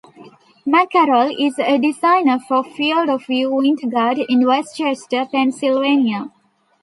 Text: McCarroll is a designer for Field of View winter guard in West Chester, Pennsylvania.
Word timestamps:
McCarroll 0.65 1.31
is 1.39 1.59
a 1.59 1.77
designer 1.77 2.39
for 2.47 2.63
Field 2.63 3.07
of 3.07 3.27
View 3.27 3.53
winter 3.53 3.85
guard 3.85 4.17
in 4.29 4.47
West 4.47 4.75
Chester, 4.75 5.27
Pennsylvania. 5.31 6.31